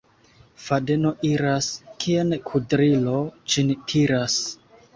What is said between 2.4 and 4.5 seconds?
kudrilo ĝin tiras.